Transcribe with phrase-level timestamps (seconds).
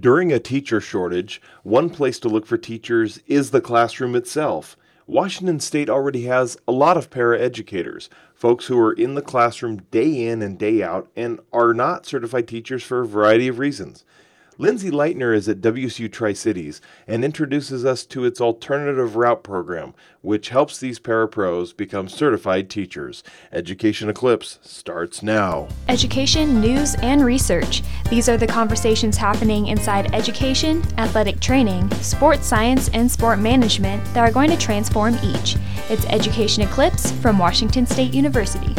[0.00, 4.76] During a teacher shortage, one place to look for teachers is the classroom itself.
[5.06, 10.26] Washington State already has a lot of paraeducators, folks who are in the classroom day
[10.26, 14.04] in and day out and are not certified teachers for a variety of reasons.
[14.58, 19.92] Lindsay Lightner is at WSU Tri Cities and introduces us to its alternative route program,
[20.22, 23.22] which helps these parapros become certified teachers.
[23.52, 25.68] Education Eclipse starts now.
[25.90, 27.82] Education, news, and research.
[28.08, 34.26] These are the conversations happening inside education, athletic training, sports science, and sport management that
[34.26, 35.56] are going to transform each.
[35.90, 38.74] It's Education Eclipse from Washington State University.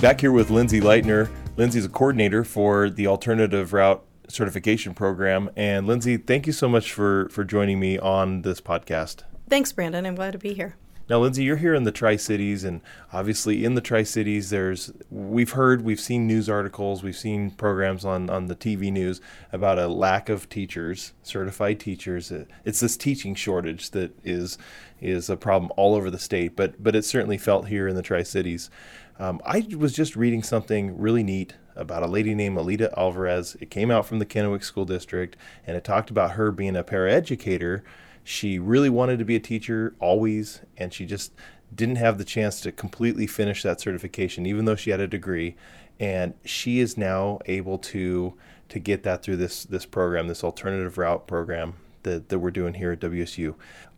[0.00, 1.30] Back here with Lindsay Lightner.
[1.56, 5.50] Lindsay's a coordinator for the alternative route certification program.
[5.56, 9.24] And Lindsay, thank you so much for for joining me on this podcast.
[9.48, 10.06] Thanks, Brandon.
[10.06, 10.76] I'm glad to be here.
[11.10, 12.80] Now, Lindsay, you're here in the Tri Cities, and
[13.12, 18.04] obviously in the Tri Cities, there's we've heard, we've seen news articles, we've seen programs
[18.04, 19.20] on on the TV news
[19.50, 22.32] about a lack of teachers, certified teachers.
[22.64, 24.56] It's this teaching shortage that is
[25.00, 28.02] is a problem all over the state, but but it's certainly felt here in the
[28.02, 28.70] Tri Cities.
[29.18, 33.56] Um, I was just reading something really neat about a lady named Alita Alvarez.
[33.60, 35.36] It came out from the Kennewick School District,
[35.66, 37.82] and it talked about her being a paraeducator.
[38.22, 41.32] She really wanted to be a teacher always, and she just
[41.74, 45.56] didn't have the chance to completely finish that certification, even though she had a degree.
[45.98, 48.34] And she is now able to
[48.68, 52.74] to get that through this this program, this alternative route program that, that we're doing
[52.74, 53.54] here at WSU.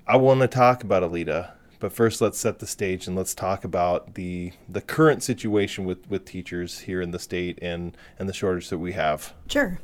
[0.07, 1.53] I want to talk about Alita
[1.83, 6.09] but first, let's set the stage and let's talk about the the current situation with,
[6.09, 9.35] with teachers here in the state and and the shortage that we have.
[9.53, 9.79] Sure.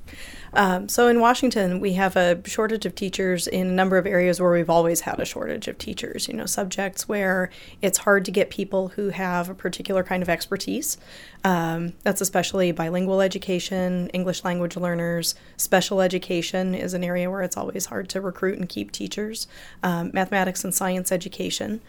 [0.55, 4.41] Um, so in Washington, we have a shortage of teachers in a number of areas
[4.41, 6.27] where we've always had a shortage of teachers.
[6.27, 7.51] You know, subjects where
[7.83, 10.97] it's hard to get people who have a particular kind of expertise.
[11.45, 17.57] Um, that's especially bilingual education, English language learners, special education is an area where it's
[17.57, 19.47] always hard to recruit and keep teachers,
[19.83, 21.81] um, mathematics and science education.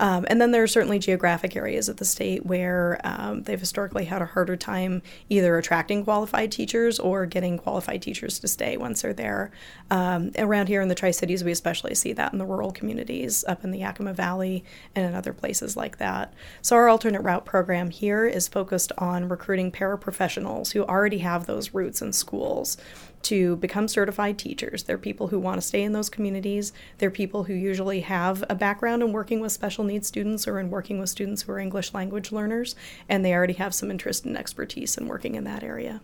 [0.00, 4.04] Um, and then there are certainly geographic areas of the state where um, they've historically
[4.04, 9.02] had a harder time either attracting qualified teachers or getting qualified teachers to stay once
[9.02, 9.50] they're there.
[9.90, 13.44] Um, around here in the Tri Cities, we especially see that in the rural communities
[13.46, 16.32] up in the Yakima Valley and in other places like that.
[16.62, 21.74] So, our alternate route program here is focused on recruiting paraprofessionals who already have those
[21.74, 22.76] roots in schools
[23.22, 24.84] to become certified teachers.
[24.84, 26.72] They're people who want to stay in those communities.
[26.98, 30.70] They're people who usually have a background in working with special needs students or in
[30.70, 32.74] working with students who are English language learners,
[33.08, 36.00] and they already have some interest and expertise in working in that area.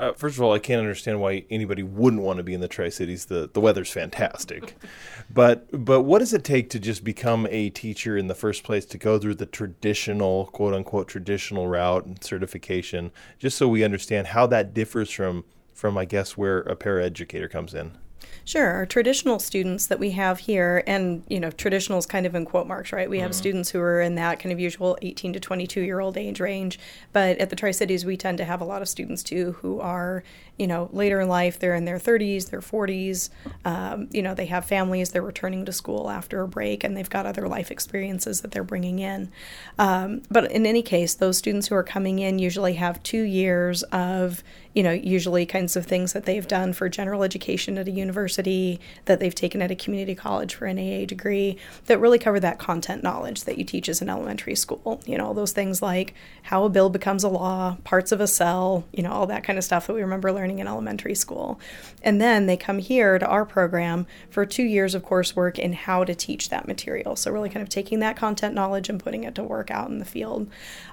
[0.00, 2.68] Uh, first of all, I can't understand why anybody wouldn't want to be in the
[2.68, 3.26] Tri Cities.
[3.26, 4.76] The the weather's fantastic,
[5.30, 8.86] but but what does it take to just become a teacher in the first place?
[8.86, 14.28] To go through the traditional quote unquote traditional route and certification, just so we understand
[14.28, 15.44] how that differs from
[15.74, 17.98] from I guess where a paraeducator comes in.
[18.44, 18.68] Sure.
[18.70, 22.44] Our traditional students that we have here, and you know, traditional is kind of in
[22.44, 23.08] quote marks, right?
[23.08, 23.38] We have mm-hmm.
[23.38, 26.78] students who are in that kind of usual 18 to 22 year old age range.
[27.12, 29.80] But at the Tri Cities, we tend to have a lot of students too who
[29.80, 30.24] are,
[30.58, 31.58] you know, later in life.
[31.58, 33.30] They're in their 30s, their 40s.
[33.64, 35.10] Um, you know, they have families.
[35.10, 38.64] They're returning to school after a break, and they've got other life experiences that they're
[38.64, 39.30] bringing in.
[39.78, 43.82] Um, but in any case, those students who are coming in usually have two years
[43.84, 44.42] of
[44.74, 48.09] you know, usually kinds of things that they've done for general education at a university,
[48.10, 51.56] that they've taken at a community college for an AA degree,
[51.86, 55.00] that really cover that content knowledge that you teach as an elementary school.
[55.06, 58.26] You know, all those things like how a bill becomes a law, parts of a
[58.26, 61.60] cell, you know, all that kind of stuff that we remember learning in elementary school.
[62.02, 66.04] And then they come here to our program for two years of coursework in how
[66.04, 67.16] to teach that material.
[67.16, 69.98] So, really kind of taking that content knowledge and putting it to work out in
[69.98, 70.48] the field.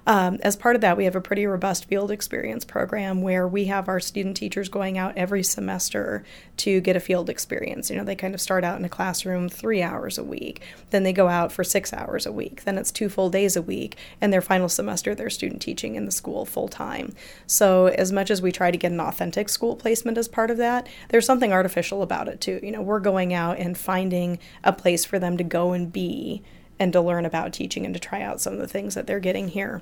[0.06, 3.66] Um, as part of that, we have a pretty robust field experience program where we
[3.66, 6.24] have our student teachers going out every semester
[6.58, 7.90] to get a field experience.
[7.90, 11.04] You know, they kind of start out in a classroom three hours a week, then
[11.04, 13.96] they go out for six hours a week, then it's two full days a week,
[14.20, 17.16] and their final semester they're student teaching in the school full time.
[17.46, 20.58] So, as much as we try to get an authentic school placement as part of
[20.58, 22.60] that, there's something artificial about it too.
[22.62, 26.44] You know, we're going out and finding a place for them to go and be
[26.78, 29.22] and to learn about teaching and to try out some of the things that they're
[29.22, 29.82] getting here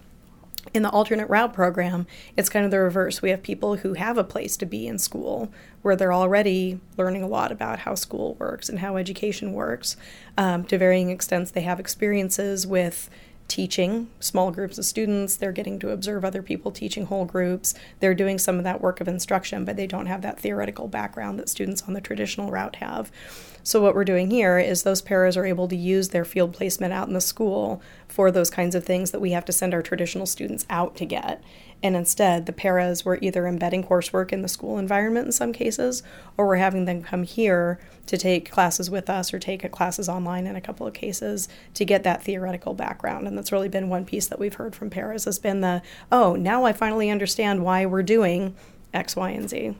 [0.74, 3.22] in the alternate route program, it's kind of the reverse.
[3.22, 5.52] We have people who have a place to be in school
[5.82, 9.96] where they're already learning a lot about how school works and how education works.
[10.38, 13.10] Um, to varying extents, they have experiences with
[13.48, 15.38] teaching small groups of students.
[15.38, 17.74] They're getting to observe other people teaching whole groups.
[18.00, 21.40] They're doing some of that work of instruction, but they don't have that theoretical background
[21.40, 23.12] that students on the traditional route have.
[23.64, 26.94] So, what we're doing here is those paras are able to use their field placement
[26.94, 29.82] out in the school for those kinds of things that we have to send our
[29.82, 31.44] traditional students out to get.
[31.82, 36.04] And instead, the paras were either embedding coursework in the school environment in some cases,
[36.38, 40.48] or we're having them come here to take classes with us or take classes online
[40.48, 43.28] in a couple of cases to get that theoretical background.
[43.28, 46.36] And that's really been one piece that we've heard from paras has been the, oh,
[46.36, 48.56] now I finally understand why we're doing
[48.94, 49.76] X, Y, and Z.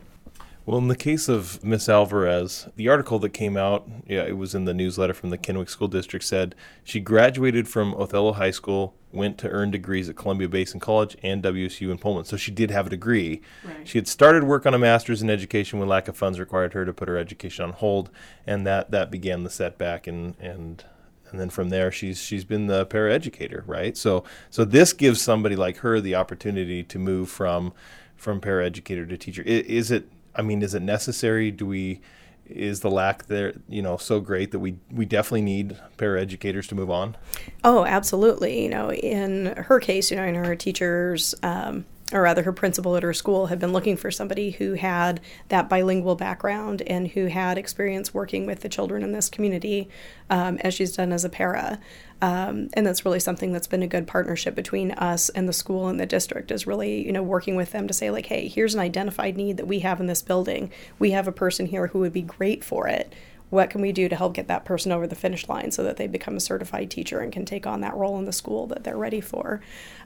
[0.66, 4.52] Well, in the case of Miss Alvarez, the article that came out, yeah, it was
[4.52, 8.96] in the newsletter from the Kennewick School District, said she graduated from Othello High School,
[9.12, 12.24] went to earn degrees at Columbia Basin College and WSU in Pullman.
[12.24, 13.42] So she did have a degree.
[13.64, 13.86] Right.
[13.86, 16.84] She had started work on a master's in education when lack of funds required her
[16.84, 18.10] to put her education on hold,
[18.44, 20.84] and that that began the setback and and
[21.30, 23.96] and then from there she's she's been the paraeducator, right?
[23.96, 27.72] So so this gives somebody like her the opportunity to move from
[28.16, 29.42] from paraeducator to teacher.
[29.42, 31.50] Is it I mean, is it necessary?
[31.50, 32.00] Do we
[32.48, 36.74] is the lack there you know so great that we we definitely need paraeducators to
[36.74, 37.16] move on
[37.64, 42.44] oh absolutely you know in her case you know in her teachers um, or rather
[42.44, 46.82] her principal at her school had been looking for somebody who had that bilingual background
[46.82, 49.88] and who had experience working with the children in this community
[50.30, 51.80] um, as she's done as a para.
[52.22, 55.88] Um, and that's really something that's been a good partnership between us and the school
[55.88, 58.74] and the district is really you know working with them to say like hey here's
[58.74, 60.70] an identified need that we have in this building.
[60.98, 63.12] We have a person here who would be great for it.
[63.50, 65.98] What can we do to help get that person over the finish line so that
[65.98, 68.82] they become a certified teacher and can take on that role in the school that
[68.82, 69.60] they're ready for?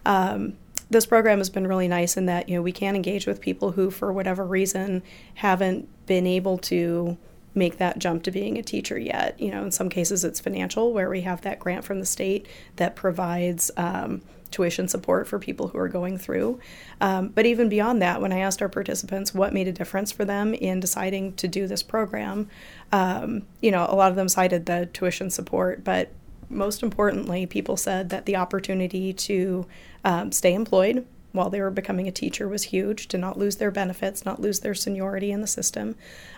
[0.05, 0.55] Um,
[0.91, 3.73] this program has been really nice in that you know we can engage with people
[3.73, 5.03] who for whatever reason
[5.35, 7.17] haven't been able to
[7.55, 9.41] make that jump to being a teacher yet.
[9.41, 12.47] You know in some cases it's financial where we have that grant from the state
[12.77, 16.59] that provides um, tuition support for people who are going through.
[17.01, 20.25] Um, but even beyond that when i asked our participants what made a difference for
[20.25, 22.49] them in deciding to do this program
[22.93, 26.13] um, you know a lot of them cited the tuition support but
[26.51, 29.67] most importantly, people said that the opportunity to
[30.05, 33.71] um, stay employed while they were becoming a teacher was huge, to not lose their
[33.71, 35.95] benefits, not lose their seniority in the system,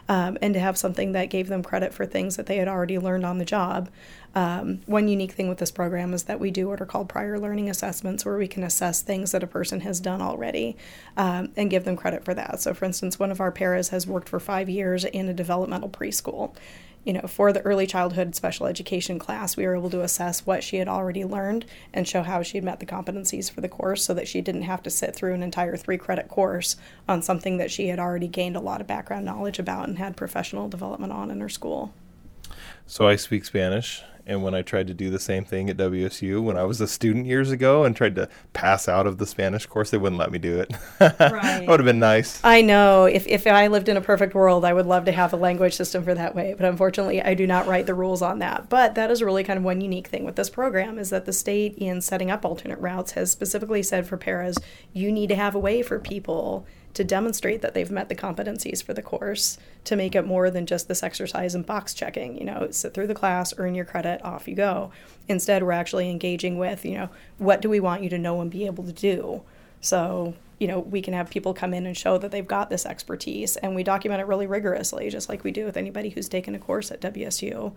[0.08, 2.98] um, and to have something that gave them credit for things that they had already
[2.98, 3.88] learned on the job.
[4.34, 7.38] Um, one unique thing with this program is that we do what are called prior
[7.38, 10.76] learning assessments, where we can assess things that a person has done already
[11.16, 12.60] um, and give them credit for that.
[12.60, 15.90] So, for instance, one of our paras has worked for five years in a developmental
[15.90, 16.54] preschool
[17.04, 20.62] you know, for the early childhood special education class, we were able to assess what
[20.62, 24.04] she had already learned and show how she had met the competencies for the course
[24.04, 26.76] so that she didn't have to sit through an entire three credit course
[27.08, 30.16] on something that she had already gained a lot of background knowledge about and had
[30.16, 31.92] professional development on in her school.
[32.86, 36.42] So I speak Spanish and when I tried to do the same thing at WSU
[36.42, 39.66] when I was a student years ago and tried to pass out of the Spanish
[39.66, 40.72] course, they wouldn't let me do it.
[41.00, 41.18] right.
[41.18, 42.40] that would have been nice.
[42.44, 43.06] I know.
[43.06, 45.74] If, if I lived in a perfect world, I would love to have a language
[45.74, 46.54] system for that way.
[46.56, 48.68] But unfortunately, I do not write the rules on that.
[48.68, 51.32] But that is really kind of one unique thing with this program is that the
[51.32, 54.56] state, in setting up alternate routes, has specifically said for paras,
[54.92, 56.64] you need to have a way for people
[56.94, 60.66] to demonstrate that they've met the competencies for the course to make it more than
[60.66, 64.22] just this exercise and box checking you know sit through the class earn your credit
[64.24, 64.90] off you go.
[65.28, 67.08] Instead we're actually engaging with you know
[67.38, 69.42] what do we want you to know and be able to do?
[69.80, 72.86] So you know we can have people come in and show that they've got this
[72.86, 76.54] expertise and we document it really rigorously just like we do with anybody who's taken
[76.54, 77.72] a course at wsu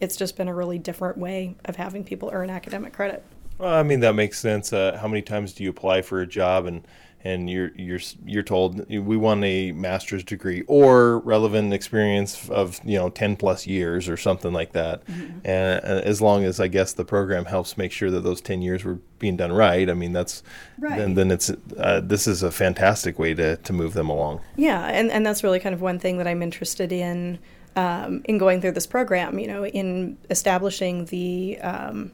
[0.00, 3.24] it's just been a really different way of having people earn academic credit.
[3.58, 4.72] Well, I mean that makes sense.
[4.72, 6.86] Uh, how many times do you apply for a job and
[7.26, 12.96] and you're you're you're told we want a master's degree or relevant experience of you
[12.96, 15.38] know 10 plus years or something like that mm-hmm.
[15.44, 18.62] and, and, as long as i guess the program helps make sure that those 10
[18.62, 20.42] years were being done right i mean that's
[20.78, 20.98] right.
[20.98, 24.86] then then it's uh, this is a fantastic way to to move them along yeah
[24.86, 27.38] and and that's really kind of one thing that i'm interested in
[27.74, 32.12] um, in going through this program you know in establishing the um,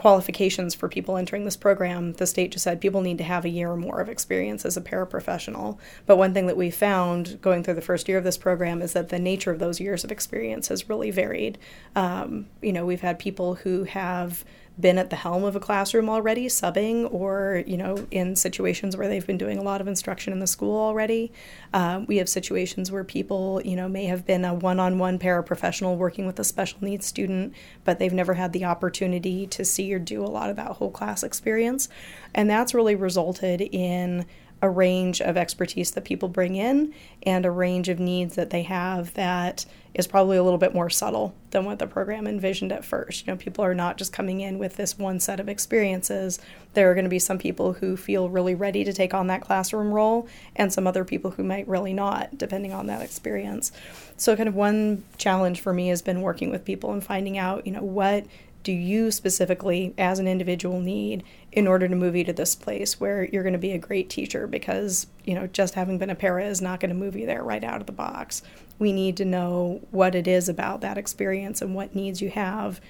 [0.00, 3.50] qualifications for people entering this program, the state just said people need to have a
[3.50, 5.76] year or more of experience as a paraprofessional.
[6.06, 8.94] But one thing that we found going through the first year of this program is
[8.94, 11.58] that the nature of those years of experience has really varied.
[11.94, 14.42] Um, you know, we've had people who have
[14.78, 19.08] been at the helm of a classroom already, subbing, or you know, in situations where
[19.08, 21.32] they've been doing a lot of instruction in the school already.
[21.72, 26.26] Uh, we have situations where people, you know, may have been a one-on-one paraprofessional working
[26.26, 30.24] with a special needs student, but they've never had the opportunity to see or do
[30.24, 31.88] a lot of that whole class experience,
[32.34, 34.24] and that's really resulted in
[34.62, 38.62] a range of expertise that people bring in and a range of needs that they
[38.62, 39.64] have that
[39.94, 43.26] is probably a little bit more subtle than what the program envisioned at first.
[43.26, 46.38] You know, people are not just coming in with this one set of experiences.
[46.74, 49.40] There are going to be some people who feel really ready to take on that
[49.40, 53.72] classroom role and some other people who might really not, depending on that experience.
[54.16, 57.66] So, kind of one challenge for me has been working with people and finding out,
[57.66, 58.26] you know, what
[58.62, 63.00] do you specifically as an individual need in order to move you to this place
[63.00, 66.14] where you're going to be a great teacher because you know just having been a
[66.14, 68.42] para is not going to move you there right out of the box.
[68.78, 72.80] We need to know what it is about that experience and what needs you have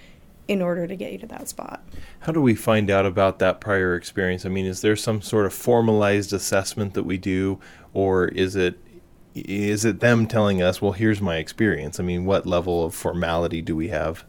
[0.47, 1.83] in order to get you to that spot.
[2.21, 4.45] How do we find out about that prior experience?
[4.45, 7.59] I mean is there some sort of formalized assessment that we do
[7.95, 8.79] or is it
[9.35, 11.99] is it them telling us well here's my experience.
[11.99, 14.25] I mean what level of formality do we have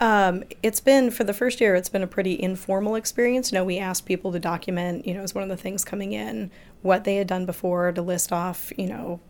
[0.00, 1.74] um, it's been for the first year.
[1.74, 3.52] It's been a pretty informal experience.
[3.52, 5.06] You know, we asked people to document.
[5.06, 6.50] You know, as one of the things coming in,
[6.82, 8.72] what they had done before to list off.
[8.76, 9.20] You know,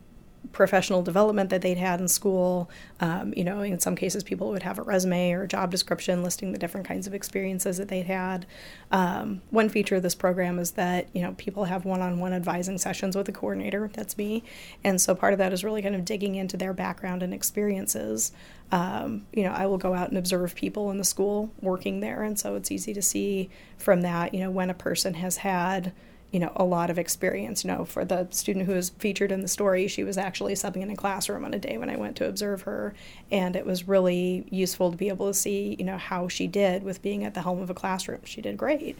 [0.53, 2.71] professional development that they'd had in school.
[3.01, 6.23] Um, you know, in some cases, people would have a resume or a job description
[6.23, 8.47] listing the different kinds of experiences that they'd had.
[8.91, 12.33] Um, one feature of this program is that, you know, people have one on one
[12.33, 13.91] advising sessions with a coordinator.
[13.93, 14.43] That's me.
[14.83, 18.33] And so part of that is really kind of digging into their background and experiences.
[18.73, 22.23] Um, you know, I will go out and observe people in the school working there.
[22.23, 25.93] And so it's easy to see from that, you know, when a person has had
[26.31, 29.41] you know a lot of experience you know for the student who was featured in
[29.41, 32.17] the story she was actually subbing in a classroom on a day when i went
[32.17, 32.95] to observe her.
[33.31, 36.83] And it was really useful to be able to see you know how she did
[36.83, 38.21] with being at the helm of a classroom.
[38.25, 38.99] She did great.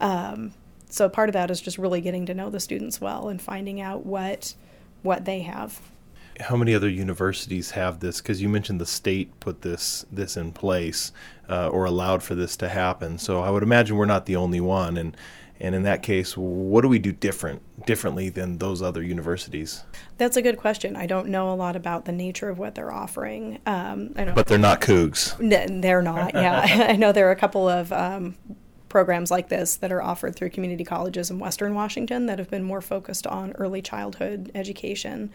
[0.00, 0.52] Um,
[0.88, 3.80] so part of that is just really getting to know the students well and finding
[3.80, 4.54] out what
[5.02, 5.80] what they have.
[6.40, 8.20] How many other universities have this?
[8.20, 11.12] Because you mentioned the state put this this in place
[11.48, 13.18] uh, or allowed for this to happen.
[13.18, 14.96] So i would imagine we're not the only one.
[14.96, 15.16] And
[15.60, 19.84] and in that case, what do we do different differently than those other universities?
[20.16, 20.96] That's a good question.
[20.96, 23.58] I don't know a lot about the nature of what they're offering.
[23.66, 25.38] Um, I know, but they're not Cougs.
[25.40, 26.34] N- they're not.
[26.34, 28.36] Yeah, I know there are a couple of um,
[28.88, 32.64] programs like this that are offered through community colleges in Western Washington that have been
[32.64, 35.30] more focused on early childhood education.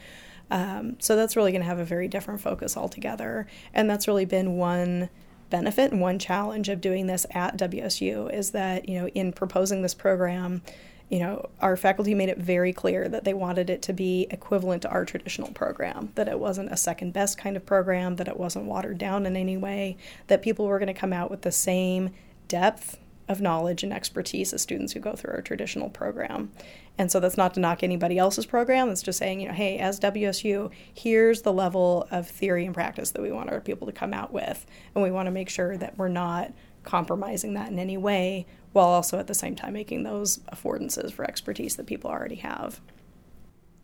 [0.49, 4.25] Um, so that's really going to have a very different focus altogether, and that's really
[4.25, 5.09] been one
[5.49, 9.81] benefit and one challenge of doing this at WSU is that, you know, in proposing
[9.81, 10.61] this program,
[11.09, 14.81] you know, our faculty made it very clear that they wanted it to be equivalent
[14.81, 18.37] to our traditional program, that it wasn't a second best kind of program, that it
[18.37, 19.97] wasn't watered down in any way,
[20.27, 22.09] that people were going to come out with the same
[22.47, 22.97] depth
[23.27, 26.51] of knowledge and expertise as students who go through our traditional program.
[26.97, 28.89] And so that's not to knock anybody else's program.
[28.89, 33.11] It's just saying, you know, hey, as WSU, here's the level of theory and practice
[33.11, 34.65] that we want our people to come out with.
[34.93, 38.87] And we want to make sure that we're not compromising that in any way while
[38.87, 42.79] also at the same time making those affordances for expertise that people already have.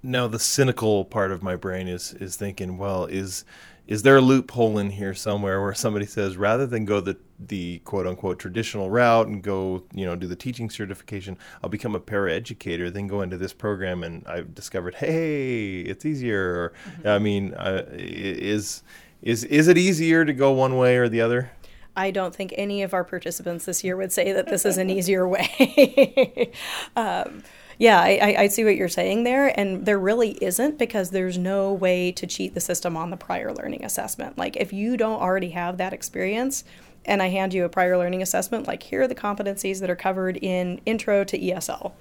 [0.04, 3.46] Now the cynical part of my brain is is thinking, well, is
[3.88, 7.80] is there a loophole in here somewhere where somebody says rather than go the the
[7.80, 12.00] quote unquote traditional route and go you know do the teaching certification i'll become a
[12.00, 17.08] paraeducator then go into this program and i've discovered hey it's easier mm-hmm.
[17.08, 18.84] i mean uh, is
[19.22, 21.52] is is it easier to go one way or the other
[21.94, 24.90] I don't think any of our participants this year would say that this is an
[24.98, 26.54] easier way.
[26.96, 27.44] um,
[27.82, 29.60] yeah, I, I see what you're saying there.
[29.60, 33.52] And there really isn't because there's no way to cheat the system on the prior
[33.52, 34.38] learning assessment.
[34.38, 36.64] Like, if you don't already have that experience,
[37.06, 39.96] and I hand you a prior learning assessment, like, here are the competencies that are
[39.96, 41.94] covered in Intro to ESL.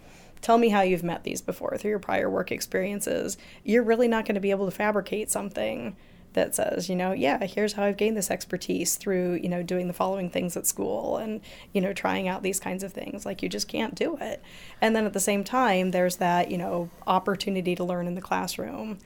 [0.43, 3.39] Tell me how you've met these before through your prior work experiences.
[3.65, 5.97] You're really not going to be able to fabricate something
[6.33, 9.89] that says, you know, yeah, here's how I've gained this expertise through, you know, doing
[9.89, 11.41] the following things at school and,
[11.73, 13.27] you know, trying out these kinds of things.
[13.27, 14.43] Like you just can't do it.
[14.81, 18.21] And then at the same time, there's that, you know, opportunity to learn in the
[18.21, 18.99] classroom.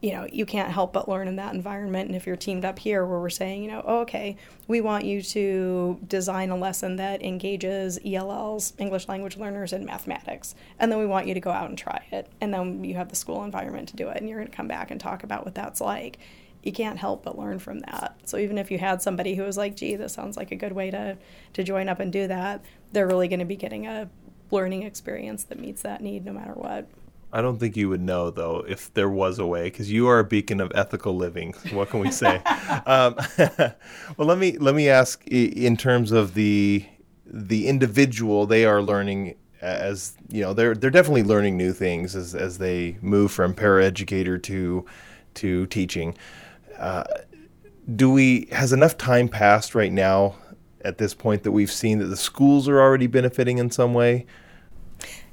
[0.00, 2.08] You know, you can't help but learn in that environment.
[2.08, 4.36] And if you're teamed up here where we're saying, you know, oh, okay,
[4.68, 10.54] we want you to design a lesson that engages ELLs, English language learners, in mathematics.
[10.78, 12.28] And then we want you to go out and try it.
[12.42, 14.18] And then you have the school environment to do it.
[14.18, 16.18] And you're going to come back and talk about what that's like
[16.64, 18.18] you can't help but learn from that.
[18.24, 20.72] So even if you had somebody who was like, "Gee, this sounds like a good
[20.72, 21.16] way to
[21.52, 24.08] to join up and do that," they're really going to be getting a
[24.50, 26.88] learning experience that meets that need no matter what.
[27.32, 30.20] I don't think you would know though if there was a way because you are
[30.20, 31.54] a beacon of ethical living.
[31.72, 32.36] What can we say?
[32.86, 33.16] um,
[34.16, 36.86] well, let me let me ask in terms of the
[37.26, 38.46] the individual.
[38.46, 42.96] They are learning as you know they're they're definitely learning new things as as they
[43.02, 44.86] move from paraeducator to
[45.34, 46.16] to teaching.
[46.84, 47.02] Uh,
[47.96, 50.34] do we has enough time passed right now
[50.84, 54.26] at this point that we've seen that the schools are already benefiting in some way?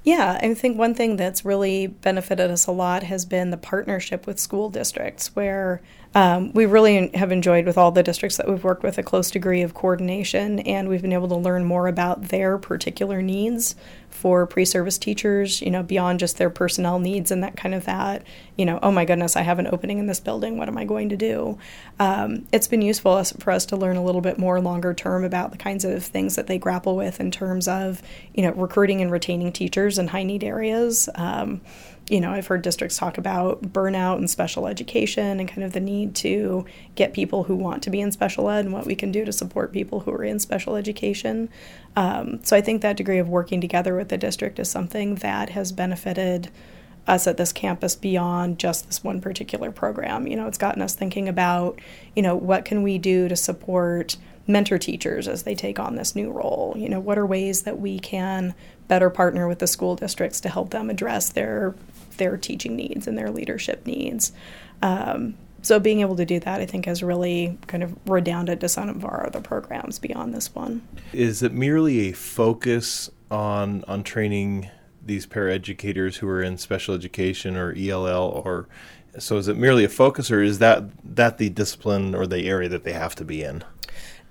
[0.06, 4.26] Yeah, I think one thing that's really benefited us a lot has been the partnership
[4.26, 5.82] with school districts, where
[6.14, 9.32] um, we really have enjoyed with all the districts that we've worked with a close
[9.32, 13.76] degree of coordination, and we've been able to learn more about their particular needs
[14.10, 15.62] for pre-service teachers.
[15.62, 18.24] You know, beyond just their personnel needs and that kind of that.
[18.58, 20.58] You know, oh my goodness, I have an opening in this building.
[20.58, 21.58] What am I going to do?
[21.98, 25.52] Um, it's been useful for us to learn a little bit more longer term about
[25.52, 28.02] the kinds of things that they grapple with in terms of
[28.34, 31.08] you know recruiting and retaining teachers in high need areas.
[31.16, 31.62] Um,
[32.12, 35.80] you know, I've heard districts talk about burnout and special education and kind of the
[35.80, 36.66] need to
[36.96, 39.32] get people who want to be in special ed and what we can do to
[39.32, 41.48] support people who are in special education.
[41.96, 45.52] Um, so I think that degree of working together with the district is something that
[45.52, 46.52] has benefited
[47.08, 50.28] us at this campus beyond just this one particular program.
[50.28, 51.80] You know, it's gotten us thinking about,
[52.14, 56.14] you know, what can we do to support mentor teachers as they take on this
[56.14, 56.74] new role?
[56.78, 58.54] You know, what are ways that we can
[58.90, 61.74] better partner with the school districts to help them address their
[62.18, 64.32] their teaching needs and their leadership needs.
[64.82, 68.70] Um, so being able to do that, I think, has really kind of redounded to
[68.70, 70.88] some of our other programs beyond this one.
[71.14, 74.70] Is it merely a focus on on training
[75.04, 78.68] these paraeducators who are in special education or ELL, or
[79.20, 82.70] so is it merely a focus, or is that that the discipline or the area
[82.70, 83.64] that they have to be in?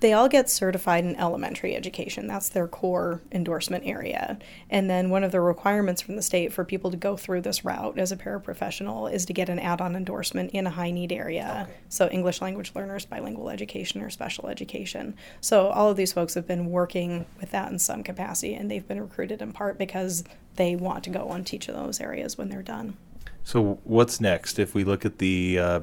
[0.00, 2.26] They all get certified in elementary education.
[2.26, 4.38] That's their core endorsement area.
[4.71, 7.64] And then one of the requirements from the state for people to go through this
[7.66, 11.12] route as a paraprofessional is to get an add on endorsement in a high need
[11.12, 11.66] area.
[11.69, 11.78] Okay.
[11.90, 15.14] So, English language learners, bilingual education, or special education.
[15.42, 18.87] So, all of these folks have been working with that in some capacity, and they've
[18.87, 20.25] been recruited in part because
[20.57, 22.97] they want to go and teach in those areas when they're done.
[23.45, 25.80] So, what's next if we look at the uh,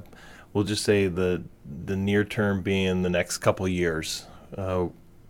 [0.54, 1.44] we'll just say the
[1.86, 4.26] the near term being the next couple years.
[4.58, 4.88] Uh,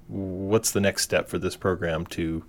[0.08, 2.44] what's the next step for this program to,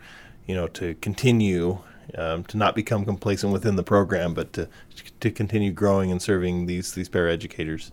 [0.46, 1.78] you know, to continue
[2.14, 4.68] um, to not become complacent within the program, but to
[5.20, 7.90] to continue growing and serving these these paraeducators?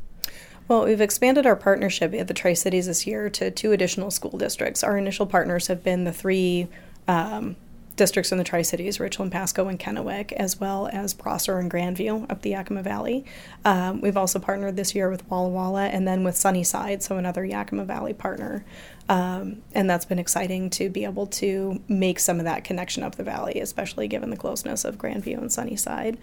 [0.67, 4.37] Well, we've expanded our partnership at the Tri Cities this year to two additional school
[4.37, 4.83] districts.
[4.83, 6.67] Our initial partners have been the three
[7.07, 7.55] um,
[7.95, 12.29] districts in the Tri Cities, Richland, Pasco, and Kennewick, as well as Prosser and Grandview
[12.29, 13.25] up the Yakima Valley.
[13.63, 17.45] Um, we've also partnered this year with Walla Walla and then with Sunnyside, so another
[17.45, 18.65] Yakima Valley partner.
[19.07, 23.15] Um, and that's been exciting to be able to make some of that connection up
[23.15, 26.17] the valley, especially given the closeness of Grandview and Sunnyside.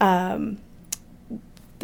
[0.00, 0.58] Um,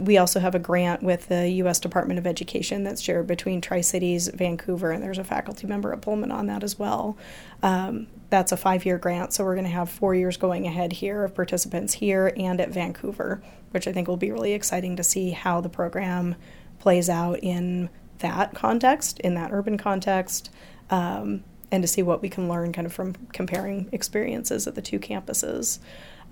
[0.01, 1.79] we also have a grant with the U.S.
[1.79, 6.01] Department of Education that's shared between Tri Cities, Vancouver, and there's a faculty member at
[6.01, 7.17] Pullman on that as well.
[7.63, 10.91] Um, that's a five year grant, so we're going to have four years going ahead
[10.91, 13.43] here of participants here and at Vancouver,
[13.73, 16.37] which I think will be really exciting to see how the program
[16.79, 17.91] plays out in
[18.21, 20.49] that context, in that urban context,
[20.89, 24.83] um, and to see what we can learn kind of from comparing experiences at the
[24.83, 25.79] two campuses.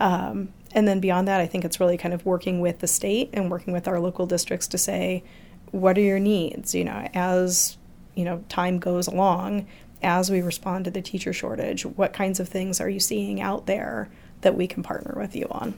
[0.00, 3.28] Um, and then beyond that, I think it's really kind of working with the state
[3.34, 5.22] and working with our local districts to say,
[5.70, 6.74] what are your needs?
[6.74, 7.76] You know, as
[8.14, 9.66] you know, time goes along,
[10.02, 13.66] as we respond to the teacher shortage, what kinds of things are you seeing out
[13.66, 14.08] there
[14.40, 15.74] that we can partner with you on?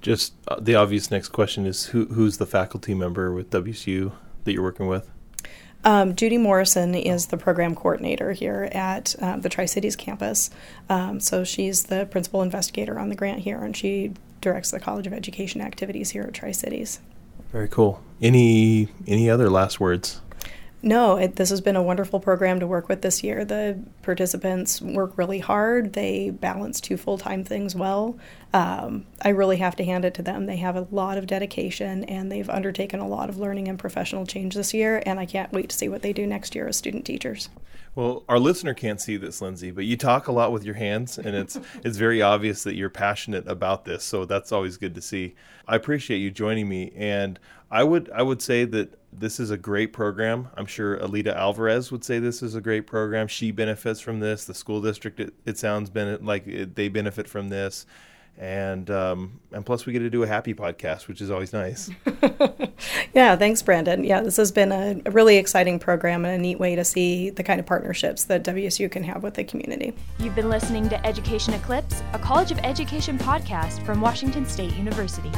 [0.00, 4.12] Just uh, the obvious next question is who, who's the faculty member with WSU
[4.44, 5.10] that you're working with?
[5.84, 10.50] Um, Judy Morrison is the program coordinator here at uh, the Tri Cities campus.
[10.88, 15.06] Um, so she's the principal investigator on the grant here, and she directs the College
[15.06, 17.00] of Education activities here at Tri Cities.
[17.52, 18.02] Very cool.
[18.20, 20.20] Any any other last words?
[20.80, 23.44] No, it, this has been a wonderful program to work with this year.
[23.44, 25.94] The participants work really hard.
[25.94, 28.16] They balance two full time things well.
[28.54, 30.46] Um, I really have to hand it to them.
[30.46, 34.24] They have a lot of dedication and they've undertaken a lot of learning and professional
[34.24, 36.76] change this year, and I can't wait to see what they do next year as
[36.76, 37.48] student teachers.
[37.98, 41.18] Well, our listener can't see this, Lindsay, but you talk a lot with your hands,
[41.18, 44.04] and it's it's very obvious that you're passionate about this.
[44.04, 45.34] So that's always good to see.
[45.66, 47.40] I appreciate you joining me, and
[47.72, 50.46] I would I would say that this is a great program.
[50.56, 53.26] I'm sure Alita Alvarez would say this is a great program.
[53.26, 54.44] She benefits from this.
[54.44, 57.84] The school district, it, it sounds ben- like it, they benefit from this
[58.38, 61.90] and um, and plus we get to do a happy podcast, which is always nice.
[63.14, 64.04] yeah, thanks, Brandon.
[64.04, 67.30] Yeah, this has been a, a, really exciting program and a neat way to see
[67.30, 69.92] the kind of partnerships that WSU can have with the community.
[70.20, 75.32] You've been listening to Education Eclipse, a College of Education podcast from Washington State University.